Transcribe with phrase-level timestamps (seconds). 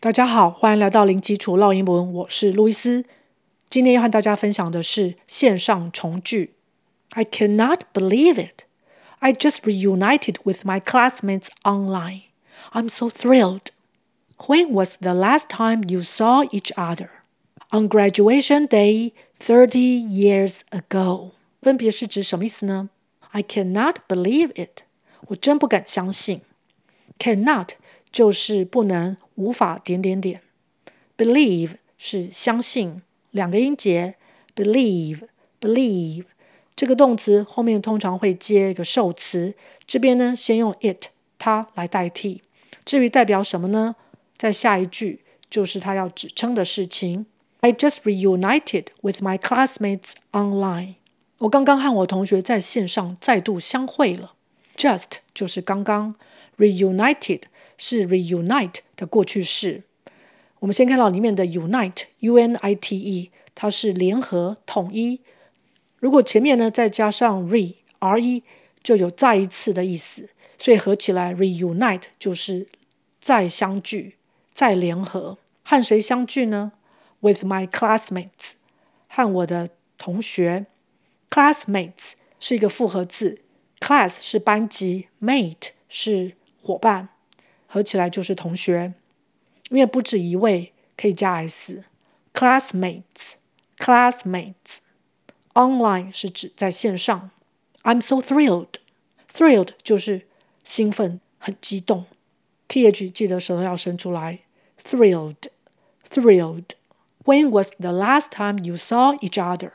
[0.00, 3.04] 大家好，欢迎来到零基础绕英文，我是路易斯。
[3.68, 6.54] 今天要和大家分享的是线上重聚。
[7.10, 8.62] I cannot believe it.
[9.18, 12.22] I just reunited with my classmates online.
[12.72, 13.72] I'm so thrilled.
[14.36, 17.08] When was the last time you saw each other?
[17.70, 21.32] On graduation day, thirty years ago.
[21.60, 22.88] 分别是指什么意思呢？
[23.32, 24.82] I cannot believe it.
[25.26, 26.42] 我真不敢相信。
[27.18, 27.70] Cannot
[28.12, 30.42] 就是不能、无法点点点。
[31.16, 34.14] Believe 是相信，两个音节。
[34.56, 36.24] Believe，believe
[36.74, 39.54] 这个动词后面通常会接一个受词，
[39.86, 41.06] 这边呢先用 it
[41.38, 42.42] 它来代替。
[42.84, 43.94] 至于代表什么呢？
[44.36, 47.26] 在下一句就是它要指称的事情。
[47.60, 50.94] I just reunited with my classmates online。
[51.38, 54.34] 我刚刚和我同学在线上再度相会了。
[54.76, 56.14] Just 就是刚刚
[56.56, 57.42] ，reunited。
[57.78, 59.84] 是 reunite 的过去式。
[60.58, 65.20] 我们先看到里面的 unite，U-N-I-T-E，它是联合、统一。
[65.98, 68.42] 如果前面呢再加上 re，R-E，
[68.82, 70.28] 就有再一次的意思。
[70.58, 72.66] 所以合起来 reunite 就是
[73.20, 74.16] 再相聚、
[74.52, 75.38] 再联合。
[75.62, 76.72] 和谁相聚呢
[77.20, 78.54] ？With my classmates，
[79.08, 80.66] 和我的同学。
[81.30, 83.40] classmates 是一个复合字
[83.78, 87.10] ，class 是班级，mate 是伙伴。
[87.70, 88.94] 合起来就是同学，
[89.68, 91.84] 因为不止一位，可以加 s。
[92.32, 94.78] classmates，classmates。
[95.52, 97.30] online 是指在线上。
[97.82, 100.22] I'm so thrilled，thrilled 就是
[100.64, 102.06] 兴奋、很激动。
[102.68, 104.40] th 记得舌头要伸出来。
[104.82, 106.64] thrilled，thrilled。
[107.24, 109.72] When was the last time you saw each other？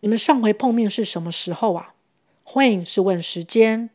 [0.00, 1.94] 你们上回碰面是什么时候啊
[2.44, 3.90] ？When 是问时间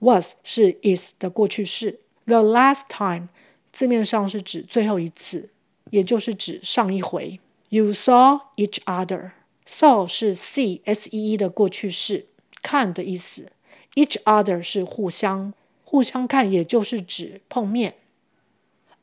[0.00, 2.00] ，was 是 is 的过去式。
[2.26, 3.28] The last time
[3.72, 5.50] 字面上是指最后一次，
[5.90, 7.40] 也就是指上一回。
[7.68, 9.32] You saw each other.
[9.66, 12.26] Saw 是 see, S-E-E 的过去式，
[12.62, 13.50] 看的意思。
[13.94, 15.54] Each other 是互相，
[15.84, 17.94] 互相看，也就是指碰面。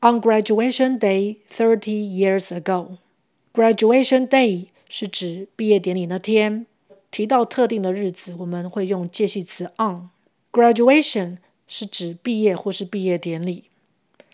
[0.00, 2.98] On graduation day thirty years ago.
[3.54, 6.66] Graduation day 是指毕业典礼那天。
[7.10, 10.08] 提到特定的日子，我们会用介系词 on。
[10.50, 11.38] Graduation
[11.71, 13.65] 是指毕业或是毕业典礼，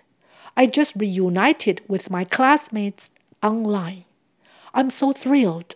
[0.55, 3.09] I just reunited with my classmates
[3.41, 4.05] online.
[4.73, 5.75] I'm so thrilled.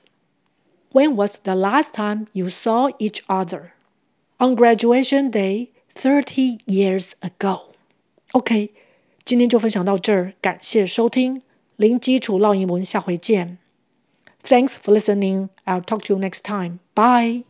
[0.92, 3.72] When was the last time you saw each other?
[4.38, 7.67] On graduation day thirty years ago.
[8.31, 8.71] OK，
[9.25, 11.41] 今天就分享到这儿，感谢收听，
[11.75, 13.57] 零基础烙英文，下回见。
[14.43, 15.49] Thanks for listening.
[15.65, 16.79] I'll talk to you next time.
[16.93, 17.49] Bye.